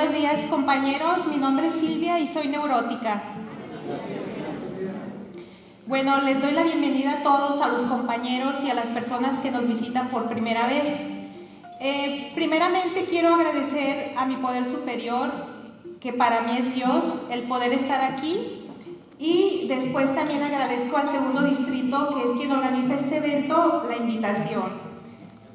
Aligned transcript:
Buenos 0.00 0.18
días 0.18 0.46
compañeros, 0.46 1.26
mi 1.26 1.36
nombre 1.36 1.66
es 1.66 1.74
Silvia 1.74 2.18
y 2.18 2.26
soy 2.26 2.48
neurótica. 2.48 3.22
Bueno, 5.86 6.22
les 6.22 6.40
doy 6.40 6.52
la 6.52 6.62
bienvenida 6.62 7.18
a 7.18 7.22
todos, 7.22 7.60
a 7.60 7.68
los 7.68 7.82
compañeros 7.82 8.56
y 8.64 8.70
a 8.70 8.74
las 8.74 8.86
personas 8.86 9.38
que 9.40 9.50
nos 9.50 9.68
visitan 9.68 10.08
por 10.08 10.26
primera 10.30 10.66
vez. 10.68 11.02
Eh, 11.82 12.32
primeramente 12.34 13.04
quiero 13.10 13.34
agradecer 13.34 14.14
a 14.16 14.24
mi 14.24 14.36
poder 14.36 14.64
superior, 14.64 15.30
que 16.00 16.14
para 16.14 16.40
mí 16.40 16.56
es 16.56 16.74
Dios, 16.74 17.04
el 17.30 17.42
poder 17.42 17.74
estar 17.74 18.00
aquí. 18.00 18.64
Y 19.18 19.66
después 19.68 20.14
también 20.14 20.42
agradezco 20.42 20.96
al 20.96 21.10
segundo 21.10 21.42
distrito, 21.42 22.14
que 22.14 22.22
es 22.22 22.38
quien 22.38 22.52
organiza 22.52 22.94
este 22.94 23.18
evento, 23.18 23.86
la 23.86 23.98
invitación. 23.98 24.89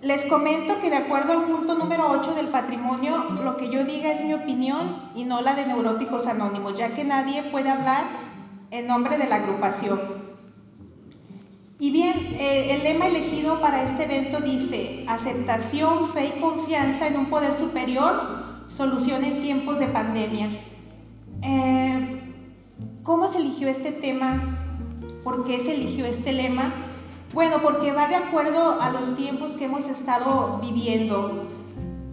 Les 0.05 0.23
comento 0.27 0.79
que 0.79 0.91
de 0.91 0.97
acuerdo 0.97 1.33
al 1.33 1.45
punto 1.45 1.73
número 1.73 2.07
8 2.11 2.35
del 2.35 2.49
patrimonio, 2.49 3.23
lo 3.43 3.57
que 3.57 3.71
yo 3.71 3.83
diga 3.85 4.11
es 4.11 4.23
mi 4.23 4.35
opinión 4.35 5.09
y 5.15 5.23
no 5.23 5.41
la 5.41 5.55
de 5.55 5.65
Neuróticos 5.65 6.27
Anónimos, 6.27 6.77
ya 6.77 6.93
que 6.93 7.03
nadie 7.03 7.41
puede 7.41 7.71
hablar 7.71 8.03
en 8.69 8.85
nombre 8.85 9.17
de 9.17 9.27
la 9.27 9.37
agrupación. 9.37 9.99
Y 11.79 11.89
bien, 11.89 12.13
eh, 12.39 12.75
el 12.75 12.83
lema 12.83 13.07
elegido 13.07 13.59
para 13.59 13.81
este 13.81 14.03
evento 14.03 14.41
dice, 14.41 15.05
aceptación, 15.07 16.07
fe 16.09 16.33
y 16.37 16.39
confianza 16.39 17.07
en 17.07 17.17
un 17.17 17.25
poder 17.25 17.55
superior, 17.55 18.13
solución 18.67 19.23
en 19.23 19.41
tiempos 19.41 19.79
de 19.79 19.87
pandemia. 19.87 20.49
Eh, 21.41 22.21
¿Cómo 23.01 23.27
se 23.27 23.39
eligió 23.39 23.69
este 23.69 23.91
tema? 23.91 24.55
¿Por 25.23 25.45
qué 25.45 25.61
se 25.61 25.73
eligió 25.73 26.05
este 26.05 26.31
lema? 26.31 26.94
Bueno, 27.35 27.57
porque 27.61 27.91
va 27.91 28.07
de 28.07 28.15
acuerdo 28.15 28.81
a 28.81 28.91
los 28.91 29.17
tiempos 29.17 29.51
que 29.57 29.65
hemos 29.65 29.89
estado 29.89 30.57
viviendo. 30.61 31.49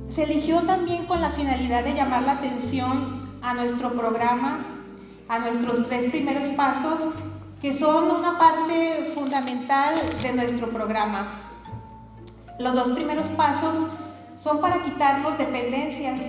Se 0.09 0.25
eligió 0.25 0.63
también 0.63 1.07
con 1.07 1.21
la 1.21 1.31
finalidad 1.31 1.85
de 1.85 1.95
llamar 1.95 2.25
la 2.25 2.33
atención 2.33 3.39
a 3.41 3.55
nuestro 3.55 3.93
programa, 3.93 4.67
a 5.29 5.39
nuestros 5.39 5.87
tres 5.87 6.11
primeros 6.11 6.51
pasos, 6.55 7.03
que 7.61 7.73
son 7.73 8.11
una 8.11 8.37
parte 8.37 9.13
fundamental 9.15 9.95
de 10.21 10.33
nuestro 10.33 10.67
programa. 10.71 11.53
Los 12.59 12.75
dos 12.75 12.91
primeros 12.91 13.29
pasos 13.29 13.77
son 14.43 14.61
para 14.61 14.83
quitarnos 14.83 15.39
dependencias 15.39 16.21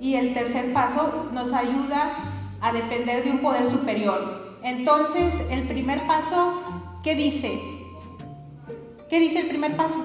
y 0.00 0.14
el 0.14 0.32
tercer 0.32 0.72
paso 0.72 1.28
nos 1.34 1.52
ayuda 1.52 2.16
a 2.62 2.72
depender 2.72 3.22
de 3.22 3.32
un 3.32 3.40
poder 3.40 3.66
superior. 3.66 4.56
Entonces, 4.62 5.30
el 5.50 5.64
primer 5.68 6.06
paso, 6.06 6.54
¿qué 7.02 7.14
dice? 7.16 7.83
¿Qué 9.14 9.20
dice 9.20 9.38
el 9.38 9.46
primer 9.46 9.76
paso? 9.76 10.04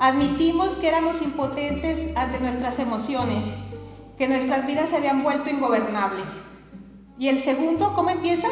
Admitimos 0.00 0.70
que 0.78 0.88
éramos 0.88 1.22
impotentes 1.22 2.08
ante 2.16 2.40
nuestras 2.40 2.80
emociones, 2.80 3.46
que 4.18 4.26
nuestras 4.26 4.66
vidas 4.66 4.88
se 4.90 4.96
habían 4.96 5.22
vuelto 5.22 5.48
ingobernables. 5.48 6.24
Y 7.20 7.28
el 7.28 7.40
segundo, 7.44 7.92
¿cómo 7.94 8.10
empieza? 8.10 8.48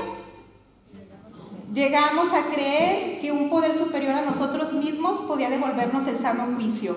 Llegamos 1.75 2.33
a 2.35 2.45
creer 2.53 3.19
que 3.19 3.33
un 3.33 3.51
poder 3.51 3.77
superior 3.77 4.13
a 4.13 4.23
nosotros 4.23 4.73
mismos 4.75 5.23
podía 5.23 5.51
devolvernos 5.51 6.07
el 6.07 6.17
sano 6.17 6.55
juicio. 6.55 6.97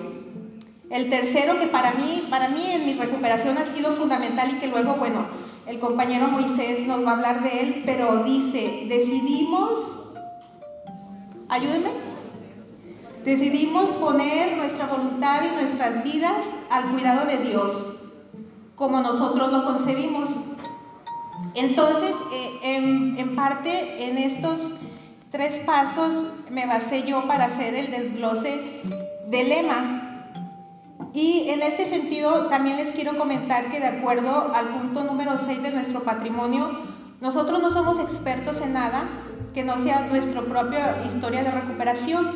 El 0.88 1.10
tercero, 1.10 1.58
que 1.58 1.66
para 1.66 1.94
mí, 1.94 2.28
para 2.30 2.48
mí 2.48 2.62
en 2.64 2.86
mi 2.86 2.94
recuperación 2.94 3.58
ha 3.58 3.64
sido 3.64 3.90
fundamental 3.90 4.50
y 4.52 4.60
que 4.60 4.68
luego, 4.68 4.94
bueno, 4.94 5.26
el 5.66 5.80
compañero 5.80 6.28
Moisés 6.28 6.86
nos 6.86 7.04
va 7.04 7.10
a 7.10 7.14
hablar 7.14 7.42
de 7.42 7.60
él, 7.60 7.82
pero 7.84 8.22
dice, 8.22 8.84
decidimos 8.88 9.98
Ayúdenme. 11.48 11.90
Decidimos 13.24 13.90
poner 13.92 14.56
nuestra 14.58 14.86
voluntad 14.86 15.42
y 15.44 15.60
nuestras 15.60 16.04
vidas 16.04 16.46
al 16.70 16.90
cuidado 16.90 17.26
de 17.26 17.38
Dios, 17.38 17.72
como 18.76 19.00
nosotros 19.00 19.52
lo 19.52 19.64
concebimos. 19.64 20.30
Entonces, 21.54 22.12
eh, 22.32 23.16
en, 23.18 23.34
parte, 23.34 24.08
en 24.08 24.18
estos 24.18 24.74
tres 25.30 25.58
pasos 25.58 26.26
me 26.50 26.66
basé 26.66 27.04
yo 27.04 27.26
para 27.26 27.46
hacer 27.46 27.74
el 27.74 27.90
desglose 27.90 28.82
del 29.28 29.48
lema. 29.48 30.04
Y 31.14 31.48
en 31.48 31.62
este 31.62 31.86
sentido 31.86 32.46
también 32.46 32.76
les 32.76 32.92
quiero 32.92 33.16
comentar 33.16 33.70
que 33.70 33.80
de 33.80 33.86
acuerdo 33.86 34.52
al 34.54 34.68
punto 34.68 35.04
número 35.04 35.38
6 35.38 35.62
de 35.62 35.70
nuestro 35.72 36.02
patrimonio, 36.02 36.70
nosotros 37.20 37.60
no 37.60 37.70
somos 37.70 37.98
expertos 37.98 38.60
en 38.60 38.74
nada, 38.74 39.04
que 39.54 39.64
no 39.64 39.78
sea 39.78 40.06
nuestra 40.08 40.42
propia 40.42 41.04
historia 41.06 41.42
de 41.42 41.50
recuperación. 41.50 42.32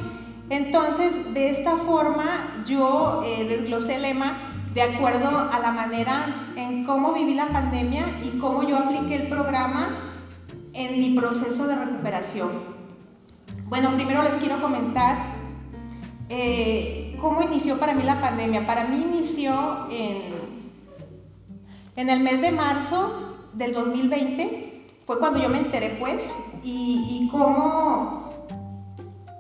Entonces, 0.50 1.32
de 1.34 1.50
esta 1.50 1.76
forma, 1.76 2.24
yo 2.66 3.22
eh, 3.24 3.44
desglosé 3.48 3.96
el 3.96 4.02
lema 4.02 4.34
de 4.74 4.82
acuerdo 4.82 5.28
a 5.50 5.58
la 5.58 5.72
manera 5.72 6.52
en 6.56 6.84
cómo 6.84 7.12
viví 7.12 7.34
la 7.34 7.48
pandemia 7.48 8.04
y 8.22 8.38
cómo 8.38 8.62
yo 8.62 8.78
apliqué 8.78 9.16
el 9.16 9.28
programa 9.28 9.88
en 10.72 10.98
mi 10.98 11.10
proceso 11.10 11.66
de 11.66 11.74
recuperación. 11.74 12.50
Bueno, 13.66 13.90
primero 13.94 14.22
les 14.22 14.36
quiero 14.36 14.60
comentar 14.60 15.34
eh, 16.28 17.16
cómo 17.20 17.42
inició 17.42 17.78
para 17.78 17.94
mí 17.94 18.02
la 18.02 18.20
pandemia. 18.20 18.66
Para 18.66 18.84
mí 18.84 19.00
inició 19.00 19.86
en, 19.90 20.72
en 21.96 22.10
el 22.10 22.20
mes 22.20 22.40
de 22.40 22.52
marzo 22.52 23.36
del 23.52 23.74
2020 23.74 24.72
fue 25.06 25.18
cuando 25.18 25.40
yo 25.40 25.48
me 25.48 25.58
enteré 25.58 25.96
pues 25.98 26.30
y, 26.64 27.28
cómo 27.30 28.30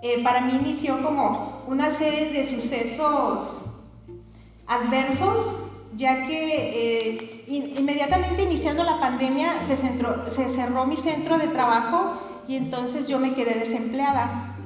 eh, 0.02 0.22
para 0.22 0.40
mí 0.40 0.54
inició 0.54 1.02
como 1.02 1.62
una 1.66 1.90
serie 1.90 2.32
de 2.32 2.44
sucesos 2.48 3.62
adversos, 4.66 5.46
ya 5.96 6.26
que 6.26 7.14
eh, 7.14 7.44
inmediatamente 7.78 8.44
iniciando 8.44 8.82
la 8.82 8.98
pandemia 8.98 9.64
se, 9.64 9.76
se 9.76 10.48
cerró 10.48 10.86
mi 10.86 10.96
centro 10.96 11.38
de 11.38 11.48
trabajo 11.48 12.18
y 12.48 12.56
entonces 12.56 13.06
yo 13.06 13.18
me 13.18 13.34
quedé 13.34 13.54
desempleada. 13.58 14.56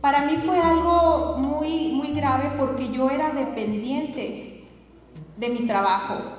Para 0.00 0.22
mí 0.22 0.36
fue 0.36 0.58
algo 0.58 1.36
muy, 1.38 1.92
muy 1.92 2.12
grave 2.12 2.52
porque 2.56 2.90
yo 2.90 3.10
era 3.10 3.32
dependiente 3.32 4.64
de 5.36 5.48
mi 5.48 5.66
trabajo 5.66 6.38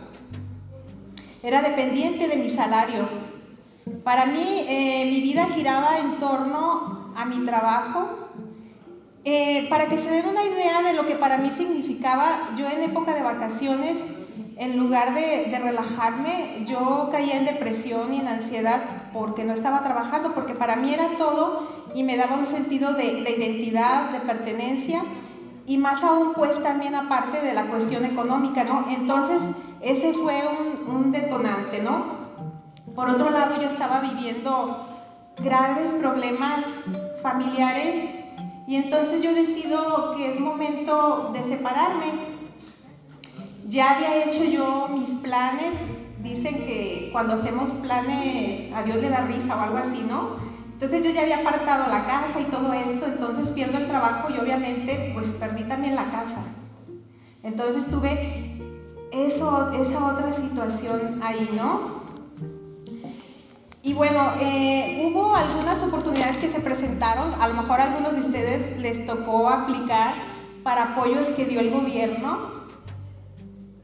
era 1.42 1.62
dependiente 1.62 2.28
de 2.28 2.38
mi 2.38 2.50
salario. 2.50 3.28
Para 4.04 4.26
mí, 4.26 4.66
eh, 4.68 5.06
mi 5.10 5.22
vida 5.22 5.48
giraba 5.48 6.00
en 6.00 6.18
torno 6.18 7.12
a 7.16 7.26
mi 7.26 7.40
trabajo. 7.46 8.30
Eh, 9.26 9.68
para 9.70 9.88
que 9.90 9.98
se 9.98 10.10
den 10.10 10.28
una 10.28 10.44
idea 10.44 10.82
de 10.82 10.94
lo 10.94 11.06
que 11.06 11.16
para 11.16 11.38
mí 11.38 11.52
significaba, 11.52 12.52
yo 12.58 12.68
en 12.70 12.84
época 12.84 13.14
de 13.14 13.22
vacaciones, 13.22 14.12
en 14.58 14.78
lugar 14.78 15.14
de, 15.14 15.58
relajarme, 15.58 16.66
yo 16.66 17.10
caía 17.12 17.38
en 17.38 17.46
depresión 17.46 18.14
y 18.14 18.20
en 18.20 18.28
ansiedad 18.28 18.82
porque 19.14 19.44
no 19.44 19.54
estaba 19.54 19.84
trabajando, 19.84 20.34
porque 20.34 20.56
para 20.56 20.78
mí 20.78 20.94
era 20.94 21.18
todo 21.18 21.68
y 21.94 22.04
me 22.04 22.18
daba 22.18 22.38
un 22.38 22.46
sentido 22.46 22.94
de, 22.94 23.24
de 23.24 23.32
identidad, 23.32 24.12
de 24.12 24.20
pertenencia 24.22 25.04
y 25.70 25.78
más 25.78 26.04
aún 26.04 26.34
pues 26.34 26.62
también 26.64 26.96
aparte 26.96 27.42
de 27.42 27.54
la 27.54 27.68
cuestión 27.68 28.04
económica, 28.04 28.64
¿no? 28.64 28.86
Entonces 28.90 29.44
ese 29.82 30.14
fue 30.14 30.42
un, 30.88 31.12
detonante, 31.12 31.82
¿no? 31.82 32.19
Por 33.00 33.10
otro 33.10 33.30
lado 33.30 33.56
yo 33.62 33.70
estaba 33.70 34.02
viviendo 34.02 34.86
graves 35.38 35.92
problemas 35.94 36.66
familiares 37.22 38.20
y 38.68 38.76
entonces 38.76 39.22
yo 39.22 39.34
decido 39.34 40.14
que 40.18 40.34
es 40.34 40.40
momento 40.42 41.32
de 41.34 41.42
separarme. 41.46 42.12
Ya 43.70 43.96
había 43.96 44.26
hecho 44.26 44.44
yo 44.44 44.90
mis 44.90 45.12
planes, 45.12 45.78
dicen 46.22 46.66
que 46.66 47.08
cuando 47.14 47.36
hacemos 47.36 47.70
planes 47.82 48.70
a 48.74 48.84
Dios 48.84 48.98
le 48.98 49.08
da 49.08 49.22
risa 49.22 49.56
o 49.56 49.62
algo 49.62 49.78
así, 49.78 50.04
¿no? 50.04 50.36
Entonces 50.74 51.02
yo 51.02 51.12
ya 51.12 51.22
había 51.22 51.38
apartado 51.38 51.90
la 51.90 52.06
casa 52.06 52.42
y 52.42 52.52
todo 52.52 52.74
esto, 52.74 53.06
entonces 53.06 53.48
pierdo 53.52 53.78
el 53.78 53.88
trabajo 53.88 54.28
y 54.30 54.40
obviamente 54.40 55.12
pues 55.14 55.29
perdí 55.29 55.64
también 55.64 55.96
la 55.96 56.12
casa. 56.12 56.44
Entonces 57.44 57.85
tuve 57.85 58.58
eso, 59.14 59.72
esa 59.72 60.06
otra 60.06 60.34
situación 60.34 61.22
ahí, 61.23 61.50
¿no? 61.56 61.98
Y 63.81 63.93
bueno, 63.93 64.20
eh, 64.41 65.09
hubo 65.09 65.34
algunas 65.34 65.81
oportunidades 65.81 66.37
que 66.37 66.49
se 66.49 66.59
presentaron, 66.59 67.34
a 67.40 67.47
lo 67.47 67.53
mejor 67.53 67.79
a 67.79 67.85
algunos 67.85 68.14
de 68.14 68.22
ustedes 68.22 68.81
les 68.81 69.05
tocó 69.05 69.49
aplicar 69.49 70.16
para 70.64 70.91
apoyos 70.93 71.28
que 71.31 71.46
dio 71.46 71.61
el 71.61 71.72
gobierno. 71.72 72.66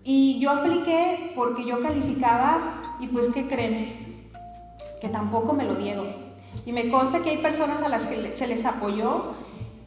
Y 0.03 0.37
yo 0.39 0.51
apliqué 0.51 1.31
porque 1.35 1.65
yo 1.65 1.81
calificaba 1.81 2.97
y 2.99 3.07
pues 3.07 3.29
¿qué 3.33 3.47
creen? 3.47 4.29
Que 4.99 5.07
tampoco 5.07 5.53
me 5.53 5.63
lo 5.63 5.75
dieron. 5.75 6.07
Y 6.65 6.73
me 6.73 6.89
consta 6.89 7.21
que 7.21 7.31
hay 7.31 7.37
personas 7.37 7.81
a 7.81 7.89
las 7.89 8.05
que 8.05 8.35
se 8.35 8.47
les 8.47 8.65
apoyó, 8.65 9.33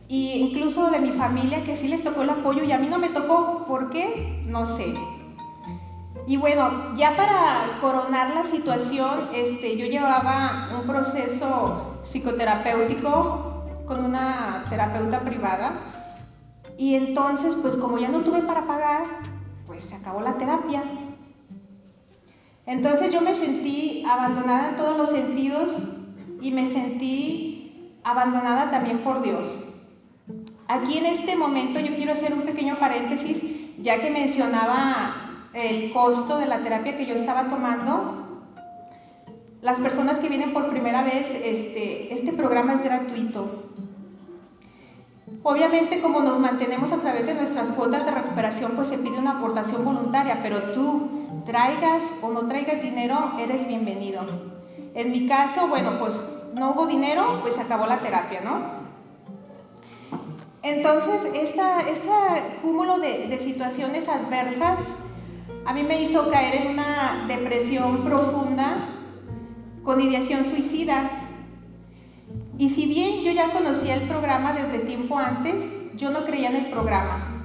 e 0.08 0.38
incluso 0.38 0.90
de 0.90 1.00
mi 1.00 1.10
familia 1.10 1.64
que 1.64 1.76
sí 1.76 1.86
les 1.86 2.02
tocó 2.02 2.22
el 2.22 2.30
apoyo 2.30 2.64
y 2.64 2.72
a 2.72 2.78
mí 2.78 2.88
no 2.88 2.98
me 2.98 3.10
tocó. 3.10 3.66
¿Por 3.66 3.90
qué? 3.90 4.42
No 4.46 4.66
sé. 4.66 4.94
Y 6.28 6.36
bueno, 6.36 6.94
ya 6.94 7.16
para 7.16 7.78
coronar 7.80 8.34
la 8.34 8.44
situación, 8.44 9.30
este, 9.32 9.78
yo 9.78 9.86
llevaba 9.86 10.68
un 10.78 10.86
proceso 10.86 12.00
psicoterapéutico 12.04 13.64
con 13.86 14.04
una 14.04 14.66
terapeuta 14.68 15.20
privada 15.20 15.72
Y 16.76 16.96
entonces, 16.96 17.56
pues 17.62 17.76
como 17.76 17.96
ya 17.98 18.08
no 18.08 18.20
tuve 18.20 18.42
para 18.42 18.66
pagar, 18.66 19.04
pues 19.66 19.86
se 19.86 19.94
acabó 19.94 20.20
la 20.20 20.36
terapia. 20.36 20.84
Entonces 22.66 23.10
yo 23.10 23.22
me 23.22 23.34
sentí 23.34 24.04
abandonada 24.06 24.68
en 24.68 24.76
todos 24.76 24.98
los 24.98 25.08
sentidos 25.08 25.88
y 26.42 26.52
me 26.52 26.66
sentí 26.66 27.96
abandonada 28.04 28.70
también 28.70 28.98
por 28.98 29.22
Dios. 29.22 29.64
Aquí 30.68 30.98
en 30.98 31.06
este 31.06 31.36
momento 31.36 31.80
yo 31.80 31.96
quiero 31.96 32.12
hacer 32.12 32.34
un 32.34 32.42
pequeño 32.42 32.78
paréntesis, 32.78 33.42
ya 33.78 33.98
que 33.98 34.10
mencionaba 34.10 35.27
el 35.54 35.92
costo 35.92 36.38
de 36.38 36.46
la 36.46 36.58
terapia 36.58 36.96
que 36.96 37.06
yo 37.06 37.14
estaba 37.14 37.48
tomando. 37.48 38.42
Las 39.60 39.80
personas 39.80 40.18
que 40.18 40.28
vienen 40.28 40.52
por 40.52 40.68
primera 40.68 41.02
vez, 41.02 41.34
este, 41.34 42.12
este 42.12 42.32
programa 42.32 42.74
es 42.74 42.82
gratuito. 42.82 43.64
Obviamente 45.42 46.00
como 46.00 46.20
nos 46.20 46.38
mantenemos 46.38 46.92
a 46.92 46.98
través 46.98 47.26
de 47.26 47.34
nuestras 47.34 47.68
cuotas 47.68 48.04
de 48.04 48.10
recuperación, 48.10 48.72
pues 48.72 48.88
se 48.88 48.98
pide 48.98 49.18
una 49.18 49.38
aportación 49.38 49.84
voluntaria, 49.84 50.40
pero 50.42 50.62
tú 50.74 51.42
traigas 51.46 52.04
o 52.22 52.30
no 52.30 52.46
traigas 52.46 52.82
dinero, 52.82 53.32
eres 53.38 53.66
bienvenido. 53.66 54.22
En 54.94 55.10
mi 55.12 55.26
caso, 55.26 55.68
bueno, 55.68 55.98
pues 55.98 56.22
no 56.54 56.72
hubo 56.72 56.86
dinero, 56.86 57.40
pues 57.42 57.54
se 57.54 57.62
acabó 57.62 57.86
la 57.86 57.98
terapia, 57.98 58.40
¿no? 58.42 58.78
Entonces, 60.62 61.30
esta, 61.34 61.80
este 61.80 62.10
cúmulo 62.62 62.98
de, 62.98 63.28
de 63.28 63.38
situaciones 63.38 64.08
adversas 64.08 64.82
a 65.68 65.74
mí 65.74 65.82
me 65.82 66.00
hizo 66.00 66.30
caer 66.30 66.62
en 66.62 66.68
una 66.68 67.26
depresión 67.28 68.02
profunda 68.02 68.88
con 69.84 70.00
ideación 70.00 70.46
suicida. 70.46 71.10
Y 72.56 72.70
si 72.70 72.86
bien 72.86 73.22
yo 73.22 73.32
ya 73.32 73.50
conocía 73.50 73.96
el 73.96 74.08
programa 74.08 74.54
desde 74.54 74.78
tiempo 74.78 75.18
antes, 75.18 75.74
yo 75.94 76.08
no 76.08 76.24
creía 76.24 76.48
en 76.48 76.56
el 76.56 76.70
programa. 76.70 77.44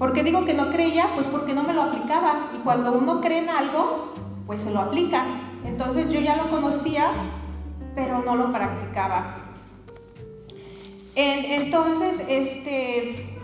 ¿Por 0.00 0.14
qué 0.14 0.24
digo 0.24 0.44
que 0.44 0.54
no 0.54 0.72
creía? 0.72 1.08
Pues 1.14 1.28
porque 1.28 1.54
no 1.54 1.62
me 1.62 1.74
lo 1.74 1.82
aplicaba. 1.82 2.50
Y 2.56 2.58
cuando 2.64 2.90
uno 2.90 3.20
cree 3.20 3.38
en 3.38 3.50
algo, 3.50 4.12
pues 4.48 4.62
se 4.62 4.72
lo 4.72 4.80
aplica. 4.80 5.22
Entonces 5.64 6.10
yo 6.10 6.18
ya 6.18 6.34
lo 6.34 6.50
conocía, 6.50 7.12
pero 7.94 8.20
no 8.24 8.34
lo 8.34 8.50
practicaba. 8.50 9.52
entonces, 11.14 12.24
este, 12.28 13.35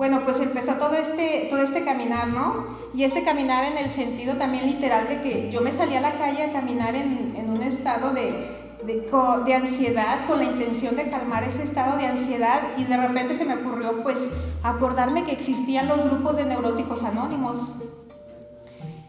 bueno, 0.00 0.22
pues 0.24 0.40
empezó 0.40 0.76
todo 0.76 0.94
este, 0.94 1.48
todo 1.50 1.60
este 1.60 1.84
caminar, 1.84 2.28
¿no? 2.28 2.68
Y 2.94 3.04
este 3.04 3.22
caminar 3.22 3.64
en 3.66 3.76
el 3.76 3.90
sentido 3.90 4.36
también 4.36 4.64
literal 4.64 5.06
de 5.06 5.20
que 5.20 5.50
yo 5.52 5.60
me 5.60 5.72
salía 5.72 5.98
a 5.98 6.00
la 6.00 6.14
calle 6.14 6.42
a 6.42 6.52
caminar 6.52 6.94
en, 6.94 7.34
en 7.36 7.50
un 7.50 7.62
estado 7.62 8.14
de, 8.14 8.78
de, 8.82 9.54
ansiedad, 9.54 10.26
con 10.26 10.38
la 10.38 10.46
intención 10.46 10.96
de 10.96 11.10
calmar 11.10 11.44
ese 11.44 11.64
estado 11.64 11.98
de 11.98 12.06
ansiedad 12.06 12.62
y 12.78 12.84
de 12.84 12.96
repente 12.96 13.36
se 13.36 13.44
me 13.44 13.56
ocurrió 13.56 14.02
pues 14.02 14.16
acordarme 14.62 15.24
que 15.26 15.32
existían 15.32 15.86
los 15.86 16.02
grupos 16.02 16.38
de 16.38 16.46
neuróticos 16.46 17.04
anónimos. 17.04 17.58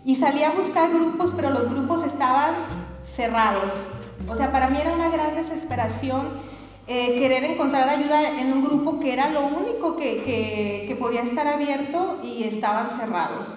Y 0.04 0.18
salí 0.18 0.44
a 0.44 0.52
buscar 0.52 0.92
grupos, 0.92 1.32
pero 1.38 1.52
los 1.52 1.70
grupos 1.70 2.04
estaban 2.04 2.54
cerrados. 3.02 3.72
O 4.28 4.36
sea, 4.36 4.52
para 4.52 4.70
mí 4.70 4.78
era 4.82 4.92
una 4.92 5.10
gran 5.10 5.38
desesperación 5.38 6.52
eh, 6.94 7.16
querer 7.16 7.46
encontrar 7.46 7.88
ayuda 7.88 8.38
en 8.38 8.52
un 8.52 8.64
grupo 8.64 9.00
que 9.00 9.14
era 9.14 9.30
lo 9.30 9.46
único 9.46 9.96
que, 9.96 10.86
que 10.88 10.96
podía 10.96 11.22
estar 11.22 11.48
abierto 11.48 12.20
y 12.22 12.44
estaban 12.44 12.90
cerrados. 12.90 13.48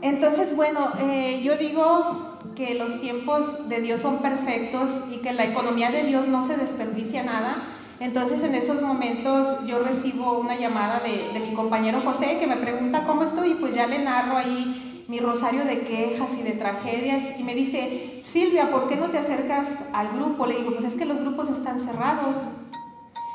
Entonces, 0.00 0.54
bueno, 0.54 0.92
eh, 1.00 1.40
yo 1.42 1.56
digo 1.56 2.38
que 2.54 2.74
los 2.74 3.00
tiempos 3.00 3.68
de 3.68 3.80
Dios 3.80 4.00
son 4.00 4.18
perfectos 4.18 5.02
y 5.10 5.18
que 5.18 5.32
la 5.32 5.44
economía 5.44 5.90
de 5.90 6.04
Dios 6.04 6.28
no 6.28 6.46
se 6.46 6.56
desperdicia 6.56 7.24
nada. 7.24 7.64
Entonces 7.98 8.44
en 8.44 8.54
esos 8.54 8.80
momentos 8.80 9.64
yo 9.66 9.80
recibo 9.80 10.38
una 10.38 10.56
llamada 10.56 11.00
de, 11.00 11.38
mi 11.40 11.52
compañero 11.54 12.00
José 12.00 12.38
que 12.38 12.46
me 12.46 12.56
pregunta 12.56 13.04
cómo 13.06 13.24
estoy 13.24 13.52
y 13.52 13.54
pues 13.54 13.74
ya 13.74 13.86
le 13.86 13.98
narro 13.98 14.36
ahí 14.36 14.91
mi 15.08 15.18
rosario 15.20 15.64
de 15.64 15.80
quejas 15.80 16.36
y 16.38 16.42
de 16.42 16.52
tragedias 16.52 17.38
y 17.38 17.42
me 17.42 17.54
dice, 17.54 18.20
Silvia, 18.24 18.70
¿por 18.70 18.88
qué 18.88 18.96
no 18.96 19.10
te 19.10 19.18
acercas 19.18 19.78
al 19.92 20.12
grupo? 20.12 20.46
Le 20.46 20.56
digo, 20.56 20.72
pues 20.72 20.84
es 20.84 20.94
que 20.94 21.04
los 21.04 21.18
grupos 21.18 21.50
están 21.50 21.80
cerrados. 21.80 22.36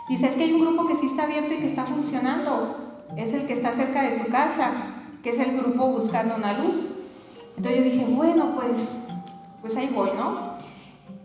Dice, 0.10 0.28
es 0.28 0.36
que 0.36 0.46
hay 0.46 0.54
un 0.54 0.62
grupo 0.62 0.88
que 0.88 0.96
sí 0.96 1.08
está 1.08 1.24
abierto 1.24 1.54
y 1.54 1.60
que 1.60 1.66
está 1.66 1.86
funcionando. 1.86 3.04
Es 3.18 3.34
el 3.34 3.46
que 3.48 3.54
está 3.54 3.74
cerca 3.74 4.04
de 4.04 4.20
tu 4.20 4.32
casa, 4.32 4.72
que 5.24 5.32
es 5.32 5.40
el 5.40 5.58
grupo 5.58 5.88
Buscando 5.88 6.36
una 6.36 6.54
Luz. 6.54 6.90
Entonces 7.58 7.84
yo 7.84 7.92
dije, 7.92 8.06
bueno, 8.06 8.54
pues, 8.56 8.98
pues 9.62 9.76
ahí 9.76 9.90
voy, 9.94 10.12
¿no? 10.16 10.58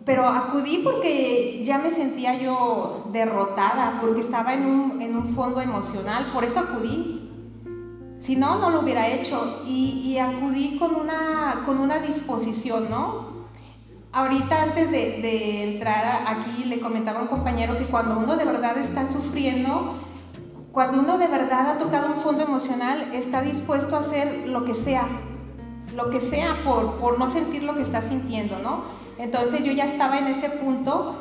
Pero 0.05 0.27
acudí 0.27 0.79
porque 0.83 1.63
ya 1.65 1.79
me 1.79 1.91
sentía 1.91 2.35
yo 2.35 3.05
derrotada, 3.13 3.99
porque 4.01 4.21
estaba 4.21 4.55
en 4.55 4.67
un, 4.67 5.03
en 5.03 5.15
un 5.15 5.25
fondo 5.25 5.61
emocional, 5.61 6.31
por 6.33 6.45
eso 6.45 6.59
acudí. 6.59 7.22
Si 8.23 8.37
no, 8.37 8.57
no 8.61 8.71
lo 8.71 8.83
hubiera 8.83 9.09
hecho. 9.09 9.63
Y, 9.67 10.17
acudí 10.19 10.79
con 10.79 10.95
una, 10.95 11.65
con 11.67 11.81
una 11.81 11.99
disposición, 11.99 12.89
¿no? 12.89 13.33
Ahorita 14.13 14.63
antes 14.63 14.93
de, 14.93 15.21
de, 15.21 15.65
entrar 15.65 16.23
aquí 16.29 16.65
le 16.65 16.79
comentaba 16.79 17.19
a 17.19 17.23
un 17.23 17.29
compañero 17.29 17.77
que 17.79 17.87
cuando 17.87 18.19
uno 18.19 18.37
de 18.37 18.45
verdad 18.45 18.79
está 18.79 19.11
sufriendo, 19.11 19.97
cuando 20.71 21.01
uno 21.01 21.19
de 21.19 21.27
verdad 21.27 21.71
ha 21.71 21.79
tocado 21.79 22.13
un 22.13 22.21
fondo 22.21 22.45
emocional, 22.45 23.11
está 23.13 23.43
dispuesto 23.43 23.97
a 23.97 24.01
hacer 24.01 24.47
lo 24.47 24.65
que 24.65 24.75
sea, 24.75 25.09
lo 25.97 26.11
que 26.11 26.21
sea 26.21 26.63
por, 26.63 26.99
por 26.99 27.19
no 27.19 27.29
sentir 27.29 27.65
lo 27.65 27.75
que 27.75 27.83
está 27.83 28.03
sintiendo, 28.03 28.59
¿no? 28.61 28.85
Entonces 29.19 29.65
yo 29.65 29.73
ya 29.73 29.87
estaba 29.87 30.19
en 30.19 30.29
ese 30.29 30.49
punto 30.49 31.17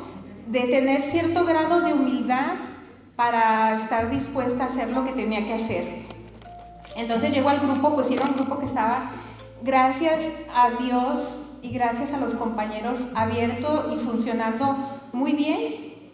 de 0.46 0.68
tener 0.68 1.02
cierto 1.02 1.44
grado 1.46 1.80
de 1.80 1.94
humildad 1.94 2.54
para 3.16 3.76
estar 3.76 4.08
dispuesta 4.10 4.64
a 4.64 4.66
hacer 4.66 4.90
lo 4.90 5.04
que 5.04 5.12
tenía 5.12 5.44
que 5.46 5.54
hacer. 5.54 6.01
Entonces 6.96 7.32
llego 7.32 7.48
al 7.48 7.60
grupo, 7.60 7.94
pues 7.94 8.10
era 8.10 8.24
un 8.24 8.34
grupo 8.34 8.58
que 8.58 8.66
estaba, 8.66 9.10
gracias 9.62 10.32
a 10.54 10.70
Dios 10.70 11.42
y 11.62 11.70
gracias 11.70 12.12
a 12.12 12.18
los 12.18 12.34
compañeros, 12.34 12.98
abierto 13.14 13.90
y 13.94 13.98
funcionando 13.98 14.76
muy 15.12 15.32
bien. 15.32 16.10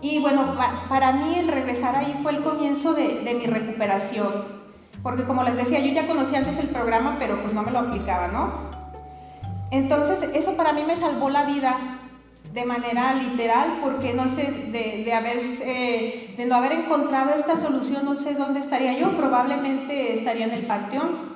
Y 0.00 0.20
bueno, 0.20 0.56
para 0.88 1.12
mí 1.12 1.36
el 1.36 1.48
regresar 1.48 1.96
ahí 1.96 2.18
fue 2.22 2.32
el 2.32 2.42
comienzo 2.42 2.92
de, 2.92 3.20
de 3.20 3.34
mi 3.34 3.46
recuperación 3.46 4.62
porque 5.02 5.24
como 5.24 5.42
les 5.42 5.56
decía, 5.56 5.80
yo 5.80 5.92
ya 5.92 6.06
conocía 6.06 6.38
antes 6.38 6.58
el 6.58 6.68
programa, 6.68 7.16
pero 7.18 7.40
pues 7.42 7.52
no 7.52 7.62
me 7.62 7.72
lo 7.72 7.80
aplicaba, 7.80 8.28
¿no? 8.28 8.70
Entonces, 9.72 10.28
eso 10.34 10.56
para 10.56 10.72
mí 10.72 10.84
me 10.84 10.96
salvó 10.96 11.28
la 11.28 11.44
vida 11.44 11.98
de 12.52 12.64
manera 12.64 13.14
literal, 13.14 13.78
porque 13.82 14.12
no 14.12 14.28
sé, 14.28 14.52
de, 14.70 15.02
de, 15.04 15.12
haber, 15.12 15.40
de 16.36 16.46
no 16.46 16.54
haber 16.54 16.72
encontrado 16.72 17.34
esta 17.34 17.56
solución, 17.56 18.04
no 18.04 18.16
sé 18.16 18.34
dónde 18.34 18.60
estaría 18.60 18.98
yo, 18.98 19.16
probablemente 19.16 20.14
estaría 20.14 20.46
en 20.46 20.52
el 20.52 20.66
panteón. 20.66 21.32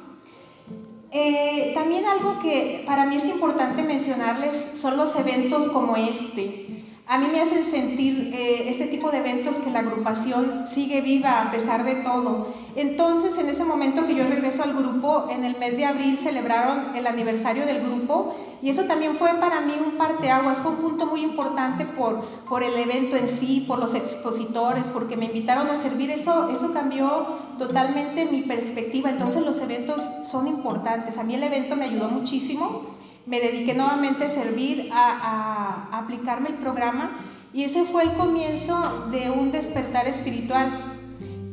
Eh, 1.13 1.73
también 1.75 2.05
algo 2.07 2.39
que 2.41 2.85
para 2.87 3.07
mí 3.07 3.17
es 3.17 3.27
importante 3.27 3.83
mencionarles 3.83 4.69
son 4.75 4.97
los 4.97 5.15
eventos 5.17 5.69
como 5.69 5.97
este. 5.97 6.76
A 7.09 7.19
mí 7.19 7.29
me 7.31 7.41
hacen 7.41 7.63
sentir 7.63 8.33
eh, 8.35 8.69
este 8.69 8.87
tipo 8.87 9.13
de 9.13 9.19
eventos 9.19 9.59
que 9.59 9.71
la 9.71 9.79
agrupación 9.79 10.67
sigue 10.67 11.01
viva 11.01 11.41
a 11.41 11.53
pesar 11.53 11.85
de 11.85 11.95
todo. 11.95 12.49
Entonces, 12.75 13.39
en 13.39 13.49
ese 13.49 13.65
momento 13.65 14.09
que 14.09 14.17
yo 14.17 14.25
regreso 14.25 14.65
al 14.65 14.75
grupo, 14.75 15.29
en 15.31 15.45
el 15.45 15.57
mes 15.57 15.77
de 15.77 15.85
abril 15.85 16.19
celebraron 16.19 16.97
el 16.97 17.07
aniversario 17.07 17.65
del 17.65 17.81
grupo 17.81 18.35
y 18.61 18.71
eso 18.71 18.87
también 18.87 19.15
fue 19.15 19.35
para 19.35 19.61
mí 19.61 19.75
un 19.79 19.97
parteaguas, 19.97 20.59
fue 20.59 20.73
un 20.73 20.79
punto 20.79 21.07
muy 21.07 21.21
importante 21.21 21.85
por, 21.85 22.25
por 22.49 22.65
el 22.65 22.75
evento 22.75 23.15
en 23.17 23.29
sí, 23.29 23.65
por 23.69 23.79
los 23.79 23.95
expositores, 23.95 24.83
porque 24.93 25.17
me 25.17 25.27
invitaron 25.27 25.69
a 25.69 25.77
servir. 25.77 26.11
Eso, 26.11 26.49
eso 26.49 26.73
cambió 26.73 27.39
totalmente 27.57 28.25
mi 28.25 28.43
perspectiva. 28.43 29.11
Entonces, 29.11 29.47
los 29.47 29.61
eventos 29.61 30.03
son 30.29 30.49
importantes. 30.49 31.19
A 31.19 31.23
mí 31.23 31.37
el 31.37 31.45
evento 31.45 31.77
me 31.77 31.85
ayudó 31.85 32.09
muchísimo 32.09 32.96
me 33.27 33.41
dediqué 33.41 33.75
nuevamente 33.75 34.25
a 34.25 34.29
servir, 34.29 34.89
a, 34.93 35.89
aplicarme 35.93 36.51
el 36.51 36.55
programa 36.55 37.11
y 37.53 37.65
ese 37.65 37.85
fue 37.85 38.05
el 38.05 38.13
comienzo 38.15 39.09
de 39.11 39.31
un 39.31 39.51
despertar 39.51 40.07
espiritual. 40.07 40.95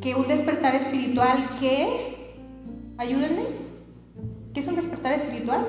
¿Qué 0.01 0.15
un 0.15 0.27
despertar 0.27 0.75
espiritual 0.75 1.38
qué 1.60 1.96
es? 1.96 2.20
Ayúdenme. 2.98 3.44
¿Qué 4.53 4.60
es 4.60 4.68
un 4.68 4.75
despertar 4.75 5.13
espiritual? 5.13 5.65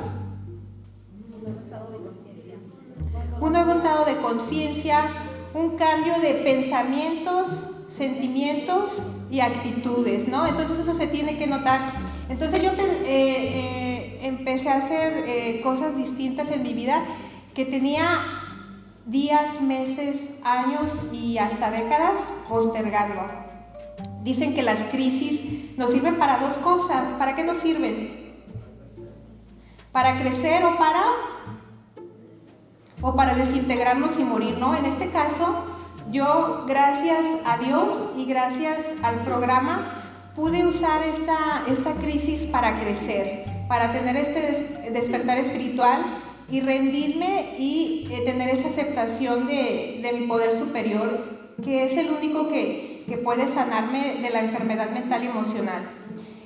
Un 1.20 1.40
nuevo 1.40 1.60
estado 1.60 1.90
de 1.90 1.98
conciencia. 1.98 2.54
Un 3.40 3.52
nuevo 3.52 3.72
estado 3.72 4.04
de 4.04 4.16
conciencia, 4.16 5.04
un 5.54 5.76
cambio 5.76 6.18
de 6.20 6.34
pensamientos, 6.34 7.68
sentimientos 7.88 9.00
y 9.30 9.40
actitudes, 9.40 10.28
¿no? 10.28 10.46
Entonces 10.46 10.80
eso 10.80 10.94
se 10.94 11.06
tiene 11.06 11.38
que 11.38 11.46
notar. 11.46 11.80
Entonces 12.28 12.62
yo 12.62 12.70
eh, 12.70 13.04
eh, 13.06 13.83
empecé 14.26 14.70
a 14.70 14.76
hacer 14.76 15.24
eh, 15.26 15.60
cosas 15.62 15.96
distintas 15.96 16.50
en 16.50 16.62
mi 16.62 16.72
vida 16.72 17.02
que 17.54 17.64
tenía 17.64 18.04
días, 19.06 19.60
meses, 19.60 20.30
años 20.44 20.90
y 21.12 21.38
hasta 21.38 21.70
décadas 21.70 22.20
postergando. 22.48 23.22
Dicen 24.22 24.54
que 24.54 24.62
las 24.62 24.82
crisis 24.84 25.76
nos 25.76 25.92
sirven 25.92 26.18
para 26.18 26.38
dos 26.38 26.56
cosas. 26.58 27.12
¿Para 27.18 27.36
qué 27.36 27.44
nos 27.44 27.58
sirven? 27.58 28.42
¿Para 29.92 30.18
crecer 30.18 30.64
o 30.64 30.76
para 30.78 31.04
o 33.04 33.14
para 33.14 33.34
desintegrarnos 33.34 34.18
y 34.18 34.24
morir. 34.24 34.56
En 34.56 34.86
este 34.86 35.10
caso, 35.10 35.62
yo 36.10 36.64
gracias 36.66 37.26
a 37.44 37.58
Dios 37.58 38.06
y 38.16 38.24
gracias 38.24 38.94
al 39.02 39.16
programa 39.26 40.32
pude 40.34 40.66
usar 40.66 41.02
esta, 41.02 41.64
esta 41.68 41.92
crisis 41.96 42.44
para 42.44 42.80
crecer, 42.80 43.43
para 43.68 43.92
tener 43.92 44.16
este 44.16 44.90
despertar 44.92 45.38
espiritual 45.38 46.04
y 46.50 46.60
rendirme 46.60 47.54
y 47.58 48.08
eh, 48.10 48.22
tener 48.24 48.48
esa 48.48 48.68
aceptación 48.68 49.46
de, 49.46 50.10
mi 50.18 50.26
poder 50.26 50.58
superior, 50.58 51.18
que 51.62 51.84
es 51.84 51.96
el 51.96 52.10
único 52.10 52.48
que, 52.48 52.92
puede 53.22 53.48
sanarme 53.48 54.16
de 54.22 54.30
la 54.30 54.40
enfermedad 54.40 54.90
mental 54.90 55.22
y 55.22 55.26
emocional. 55.26 55.82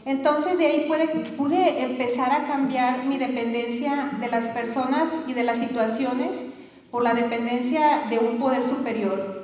Entonces 0.05 0.59
de 0.59 0.67
ahí 0.67 0.89
pude 1.37 1.83
empezar 1.83 2.33
a 2.33 2.47
cambiar 2.47 3.07
mi 3.07 3.17
dependencia 3.17 4.11
de 4.21 4.29
las 4.29 4.47
personas 4.51 5.13
y 5.27 5.35
de 5.35 5.45
las 5.45 5.59
situaciones 5.59 6.47
por 6.91 7.05
la 7.05 7.15
dependencia 7.15 8.05
de 8.11 8.19
un 8.19 8.39
poder 8.39 8.63
superior. 8.65 9.43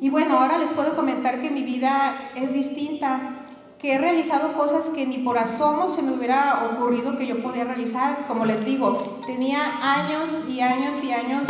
Y 0.00 0.10
bueno, 0.10 0.38
ahora 0.38 0.58
les 0.58 0.70
puedo 0.70 0.94
comentar 0.94 1.40
que 1.40 1.50
mi 1.50 1.62
vida 1.62 2.30
es 2.36 2.52
distinta, 2.52 3.37
que 3.78 3.94
he 3.94 3.98
realizado 3.98 4.54
cosas 4.54 4.84
que 4.94 5.06
ni 5.06 5.18
por 5.18 5.38
asomo 5.38 5.88
se 5.88 6.02
me 6.02 6.12
hubiera 6.12 6.70
ocurrido 6.72 7.16
que 7.16 7.26
yo 7.26 7.42
podía 7.42 7.64
realizar. 7.64 8.26
Como 8.26 8.44
les 8.44 8.64
digo, 8.64 9.20
tenía 9.26 9.60
años 9.80 10.32
y 10.48 10.60
años 10.60 11.02
y 11.02 11.12
años 11.12 11.42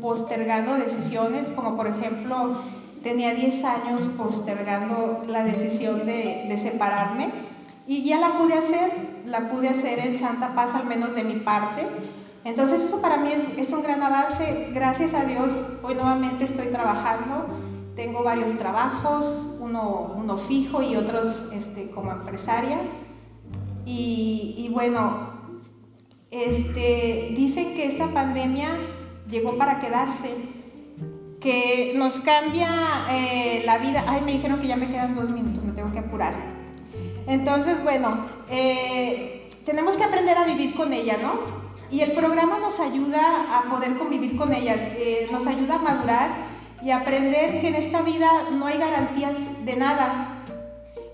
postergando 0.00 0.74
decisiones, 0.74 1.48
como 1.50 1.76
por 1.76 1.88
ejemplo, 1.88 2.62
tenía 3.02 3.34
10 3.34 3.64
años 3.64 4.10
postergando 4.16 5.24
la 5.26 5.44
decisión 5.44 6.06
de, 6.06 6.46
de 6.48 6.58
separarme 6.58 7.30
y 7.86 8.04
ya 8.04 8.18
la 8.18 8.38
pude 8.38 8.54
hacer, 8.54 9.22
la 9.26 9.48
pude 9.48 9.68
hacer 9.68 9.98
en 9.98 10.18
Santa 10.18 10.54
Paz, 10.54 10.74
al 10.74 10.86
menos 10.86 11.14
de 11.16 11.24
mi 11.24 11.40
parte. 11.40 11.86
Entonces 12.44 12.82
eso 12.82 13.00
para 13.00 13.16
mí 13.16 13.30
es, 13.32 13.68
es 13.68 13.72
un 13.72 13.82
gran 13.82 14.02
avance. 14.02 14.68
Gracias 14.72 15.14
a 15.14 15.24
Dios, 15.24 15.50
hoy 15.82 15.94
nuevamente 15.94 16.44
estoy 16.44 16.68
trabajando 16.68 17.62
tengo 17.94 18.22
varios 18.22 18.56
trabajos, 18.56 19.51
uno, 19.62 20.36
fijo 20.36 20.82
y 20.82 20.96
otros 20.96 21.44
este, 21.52 21.90
como 21.90 22.12
empresaria. 22.12 22.78
Y, 23.86 24.54
y, 24.58 24.68
bueno, 24.68 25.30
este, 26.30 27.32
dicen 27.36 27.74
que 27.74 27.86
esta 27.86 28.12
pandemia 28.12 28.68
llegó 29.30 29.56
para 29.56 29.80
quedarse, 29.80 30.34
que 31.40 31.92
nos 31.96 32.20
cambia 32.20 32.68
eh, 33.10 33.62
la 33.64 33.78
vida. 33.78 34.04
Ay, 34.06 34.20
me 34.22 34.32
dijeron 34.32 34.60
que 34.60 34.68
ya 34.68 34.76
me 34.76 34.88
quedan 34.88 35.14
dos 35.14 35.30
minutos, 35.30 35.64
me 35.64 35.72
tengo 35.72 35.92
que 35.92 35.98
apurar. 35.98 36.34
Entonces, 37.26 37.82
bueno, 37.82 38.26
eh, 38.48 39.48
tenemos 39.64 39.96
que 39.96 40.04
aprender 40.04 40.36
a 40.38 40.44
vivir 40.44 40.74
con 40.74 40.92
ella, 40.92 41.18
¿no? 41.22 41.62
Y 41.90 42.00
el 42.00 42.12
programa 42.12 42.58
nos 42.58 42.80
ayuda 42.80 43.58
a 43.58 43.70
poder 43.70 43.98
convivir 43.98 44.36
con 44.36 44.52
ella, 44.52 44.74
eh, 44.96 45.28
nos 45.30 45.46
ayuda 45.46 45.74
a 45.74 45.78
madurar 45.78 46.51
y 46.82 46.90
aprender 46.90 47.60
que 47.60 47.68
en 47.68 47.76
esta 47.76 48.02
vida 48.02 48.28
no 48.50 48.66
hay 48.66 48.78
garantías 48.78 49.34
de 49.64 49.76
nada, 49.76 50.42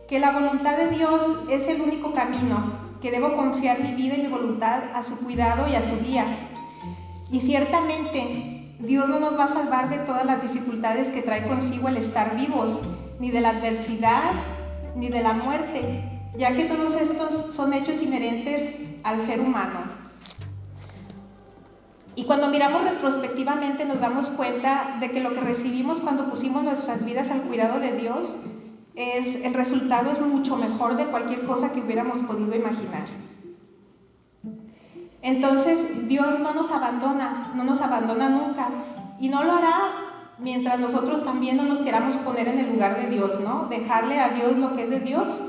que 0.08 0.18
la 0.18 0.30
voluntad 0.30 0.76
de 0.78 0.88
Dios 0.88 1.44
es 1.50 1.68
el 1.68 1.82
único 1.82 2.12
camino, 2.12 2.72
que 3.02 3.10
debo 3.10 3.34
confiar 3.36 3.80
mi 3.80 3.92
vida 3.92 4.16
y 4.16 4.22
mi 4.22 4.28
voluntad 4.28 4.80
a 4.94 5.02
su 5.02 5.16
cuidado 5.18 5.68
y 5.68 5.74
a 5.74 5.82
su 5.82 6.00
guía. 6.02 6.24
Y 7.30 7.40
ciertamente 7.40 8.74
Dios 8.78 9.08
no 9.08 9.20
nos 9.20 9.38
va 9.38 9.44
a 9.44 9.48
salvar 9.48 9.90
de 9.90 9.98
todas 9.98 10.24
las 10.24 10.42
dificultades 10.42 11.10
que 11.10 11.20
trae 11.20 11.46
consigo 11.46 11.88
el 11.88 11.98
estar 11.98 12.34
vivos, 12.34 12.80
ni 13.20 13.30
de 13.30 13.42
la 13.42 13.50
adversidad, 13.50 14.32
ni 14.96 15.08
de 15.08 15.22
la 15.22 15.34
muerte, 15.34 16.02
ya 16.36 16.54
que 16.54 16.64
todos 16.64 16.94
estos 16.94 17.54
son 17.54 17.74
hechos 17.74 18.00
inherentes 18.00 18.72
al 19.02 19.20
ser 19.20 19.40
humano. 19.40 19.97
Y 22.18 22.24
cuando 22.24 22.48
miramos 22.48 22.82
retrospectivamente 22.82 23.84
nos 23.84 24.00
damos 24.00 24.26
cuenta 24.30 24.96
de 24.98 25.08
que 25.12 25.20
lo 25.20 25.34
que 25.34 25.40
recibimos 25.40 26.00
cuando 26.00 26.28
pusimos 26.28 26.64
nuestras 26.64 27.04
vidas 27.04 27.30
al 27.30 27.42
cuidado 27.42 27.78
de 27.78 27.92
Dios 27.92 28.36
es 28.96 29.36
el 29.36 29.54
resultado 29.54 30.10
es 30.10 30.20
mucho 30.20 30.56
mejor 30.56 30.96
de 30.96 31.06
cualquier 31.06 31.46
cosa 31.46 31.70
que 31.70 31.80
hubiéramos 31.80 32.18
podido 32.24 32.56
imaginar. 32.56 33.06
Entonces 35.22 36.08
Dios 36.08 36.40
no 36.40 36.54
nos 36.54 36.72
abandona, 36.72 37.52
no 37.54 37.62
nos 37.62 37.80
abandona 37.80 38.28
nunca 38.30 38.68
y 39.20 39.28
no 39.28 39.44
lo 39.44 39.52
hará 39.52 39.78
mientras 40.40 40.80
nosotros 40.80 41.22
también 41.22 41.56
no 41.56 41.66
nos 41.66 41.82
queramos 41.82 42.16
poner 42.16 42.48
en 42.48 42.58
el 42.58 42.72
lugar 42.72 43.00
de 43.00 43.10
Dios, 43.10 43.38
¿no? 43.38 43.68
Dejarle 43.70 44.18
a 44.18 44.30
Dios 44.30 44.56
lo 44.56 44.74
que 44.74 44.82
es 44.82 44.90
de 44.90 44.98
Dios 44.98 45.40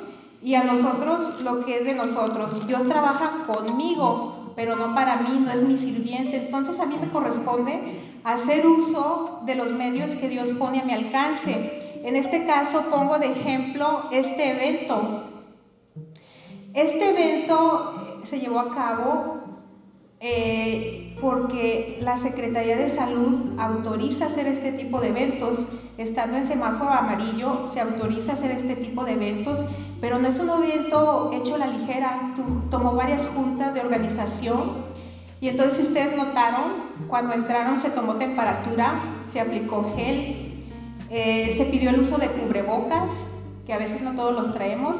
y 0.43 0.53
a 0.53 0.63
nosotros 0.63 1.41
lo 1.41 1.65
que 1.65 1.79
es 1.79 1.85
de 1.85 1.95
nosotros. 1.95 2.67
Dios 2.67 2.87
trabaja 2.87 3.43
conmigo, 3.47 4.38
pero 4.59 4.75
no 4.75 4.93
para 4.93 5.15
mí, 5.15 5.39
no 5.39 5.51
es 5.51 5.63
mi 5.63 5.77
sirviente. 5.77 6.35
Entonces 6.35 6.81
a 6.81 6.85
mí 6.85 6.97
me 6.99 7.09
corresponde 7.11 7.79
hacer 8.25 8.67
uso 8.67 9.39
de 9.45 9.55
los 9.55 9.71
medios 9.71 10.11
que 10.17 10.27
Dios 10.27 10.49
pone 10.55 10.81
a 10.81 10.83
mi 10.83 10.91
alcance. 10.91 12.01
En 12.03 12.17
este 12.17 12.45
caso 12.45 12.81
pongo 12.91 13.19
de 13.19 13.27
ejemplo 13.27 14.09
este 14.11 14.49
evento. 14.49 15.23
Este 16.73 17.07
evento 17.07 18.19
eh, 18.21 18.25
se 18.25 18.41
llevó 18.41 18.59
a 18.59 18.75
cabo 18.75 19.38
eh, 20.19 21.15
porque 21.21 21.97
la 22.01 22.17
Secretaría 22.17 22.77
de 22.77 22.89
Salud 22.89 23.59
autoriza 23.59 24.27
hacer 24.27 24.47
este 24.47 24.71
tipo 24.73 24.99
de 24.99 25.09
eventos. 25.09 25.67
Estando 25.97 26.37
en 26.37 26.47
semáforo 26.47 26.91
amarillo, 26.91 27.67
se 27.67 27.81
autoriza 27.81 28.33
hacer 28.33 28.51
este 28.51 28.75
tipo 28.75 29.03
de 29.03 29.13
eventos, 29.13 29.65
pero 29.99 30.17
no 30.17 30.27
es 30.27 30.39
un 30.39 30.49
evento 30.49 31.31
hecho 31.33 31.55
a 31.55 31.59
la 31.59 31.67
ligera. 31.67 32.33
Tomó 32.69 32.93
varias 32.93 33.27
juntas 33.35 33.73
de 33.73 33.81
organización 33.81 34.89
y 35.41 35.47
entonces 35.47 35.77
si 35.77 35.83
ustedes 35.83 36.17
notaron, 36.17 36.73
cuando 37.07 37.33
entraron 37.33 37.79
se 37.79 37.89
tomó 37.89 38.15
temperatura, 38.15 39.21
se 39.25 39.39
aplicó 39.39 39.89
gel, 39.95 40.65
eh, 41.09 41.53
se 41.55 41.65
pidió 41.65 41.91
el 41.91 42.01
uso 42.01 42.17
de 42.17 42.27
cubrebocas, 42.27 43.27
que 43.65 43.73
a 43.73 43.77
veces 43.77 44.01
no 44.01 44.15
todos 44.15 44.35
los 44.35 44.53
traemos. 44.53 44.97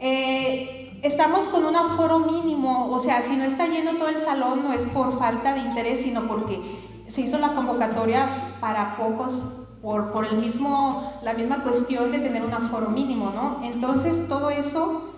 Eh, 0.00 0.83
estamos 1.04 1.48
con 1.48 1.66
un 1.66 1.76
aforo 1.76 2.20
mínimo, 2.20 2.88
o 2.90 2.98
sea, 2.98 3.22
si 3.22 3.36
no 3.36 3.44
está 3.44 3.66
lleno 3.66 3.92
todo 3.98 4.08
el 4.08 4.18
salón 4.18 4.64
no 4.64 4.72
es 4.72 4.80
por 4.86 5.18
falta 5.18 5.52
de 5.52 5.60
interés, 5.60 6.00
sino 6.00 6.22
porque 6.22 7.04
se 7.08 7.20
hizo 7.20 7.38
la 7.38 7.54
convocatoria 7.54 8.56
para 8.60 8.96
pocos 8.96 9.44
por, 9.82 10.10
por 10.12 10.24
el 10.26 10.38
mismo, 10.38 11.12
la 11.22 11.34
misma 11.34 11.62
cuestión 11.62 12.10
de 12.10 12.20
tener 12.20 12.42
un 12.42 12.54
aforo 12.54 12.88
mínimo, 12.88 13.30
¿no? 13.34 13.60
Entonces 13.62 14.26
todo 14.28 14.48
eso 14.48 15.10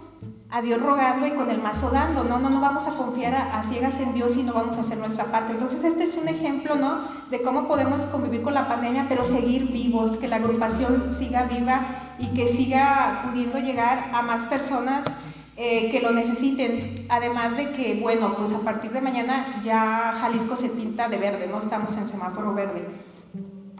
a 0.51 0.61
Dios 0.61 0.83
rogando 0.83 1.27
y 1.27 1.33
con 1.33 1.51
el 1.51 1.63
mazo 1.63 1.91
dando, 1.91 2.25
¿no? 2.25 2.41
No, 2.41 2.51
no 2.51 2.61
vamos 2.61 2.89
a 2.89 2.97
confiar 2.97 3.35
a, 3.35 3.59
a, 3.59 3.63
ciegas 3.63 4.01
en 4.01 4.13
Dios 4.13 4.37
y 4.37 4.43
no 4.43 4.55
vamos 4.55 4.77
a 4.79 4.81
hacer 4.81 4.99
nuestra 4.99 5.27
parte. 5.27 5.53
Entonces 5.53 5.85
este 5.85 6.03
es 6.03 6.17
un 6.17 6.27
ejemplo, 6.27 6.75
¿no? 6.75 6.99
De 7.31 7.43
cómo 7.43 7.69
podemos 7.69 8.03
convivir 8.07 8.43
con 8.43 8.55
la 8.55 8.67
pandemia, 8.67 9.07
pero 9.09 9.25
seguir 9.25 9.71
vivos, 9.71 10.17
que 10.17 10.27
la 10.27 10.37
agrupación 10.37 11.13
siga 11.13 11.45
viva 11.45 11.87
y 12.19 12.27
que 12.29 12.49
siga 12.49 13.23
pudiendo 13.25 13.61
llegar 13.61 14.11
a 14.13 14.23
más 14.23 14.43
personas 14.43 15.05
eh, 15.57 15.91
que 15.91 16.01
lo 16.01 16.13
necesiten. 16.13 17.07
Además 17.09 17.57
de 17.57 17.73
que, 17.73 17.99
bueno, 18.01 18.37
pues 18.37 18.53
a 18.53 18.61
partir 18.61 18.91
de 18.91 19.01
mañana 19.01 19.61
ya 19.63 20.15
Jalisco 20.21 20.57
se 20.57 20.69
pinta 20.69 21.09
de 21.09 21.17
verde, 21.17 21.47
no 21.47 21.59
estamos 21.59 21.97
en 21.97 22.09
semáforo 22.09 22.53
verde. 22.55 22.87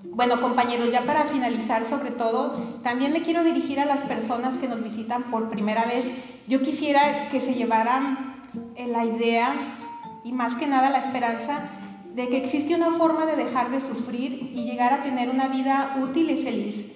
Bueno, 0.05 0.41
compañeros, 0.41 0.91
ya 0.91 1.03
para 1.03 1.25
finalizar, 1.25 1.85
sobre 1.85 2.11
todo, 2.11 2.57
también 2.83 3.13
me 3.13 3.21
quiero 3.21 3.45
dirigir 3.45 3.79
a 3.81 3.85
las 3.85 4.03
personas 4.05 4.57
que 4.57 4.67
nos 4.67 4.83
visitan 4.83 5.25
por 5.25 5.51
primera 5.51 5.85
vez. 5.85 6.15
Yo 6.49 6.63
quisiera 6.63 7.29
que 7.29 7.43
se 7.43 7.53
llevaran 7.53 8.43
eh, 8.77 8.87
la 8.87 9.05
idea 9.05 10.23
y 10.25 10.33
más 10.33 10.57
que 10.57 10.67
nada 10.67 10.89
la 10.89 10.99
esperanza 10.99 11.69
de 12.15 12.29
que 12.29 12.39
existe 12.39 12.75
una 12.75 12.93
forma 12.93 13.27
de 13.27 13.37
dejar 13.37 13.71
de 13.71 13.81
sufrir 13.81 14.53
y 14.55 14.65
llegar 14.65 14.95
a 14.95 15.03
tener 15.03 15.29
una 15.29 15.49
vida 15.49 15.99
útil 16.01 16.31
y 16.31 16.43
feliz. 16.43 16.87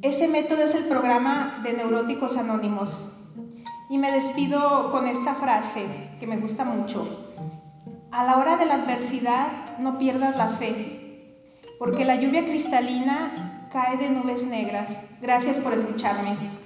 Ese 0.00 0.26
método 0.26 0.62
es 0.62 0.74
el 0.74 0.84
programa 0.84 1.60
de 1.62 1.74
Neuróticos 1.74 2.38
Anónimos. 2.38 3.10
Y 3.88 3.98
me 3.98 4.10
despido 4.10 4.90
con 4.90 5.06
esta 5.06 5.34
frase 5.34 5.86
que 6.20 6.26
me 6.26 6.36
gusta 6.36 6.64
mucho. 6.64 7.06
A 8.10 8.24
la 8.24 8.36
hora 8.36 8.56
de 8.56 8.66
la 8.66 8.74
adversidad 8.74 9.78
no 9.78 9.96
pierdas 9.98 10.36
la 10.36 10.48
fe, 10.48 11.38
porque 11.78 12.04
la 12.04 12.16
lluvia 12.16 12.44
cristalina 12.44 13.68
cae 13.72 13.96
de 13.96 14.10
nubes 14.10 14.44
negras. 14.44 15.02
Gracias 15.20 15.56
por 15.56 15.72
escucharme. 15.72 16.58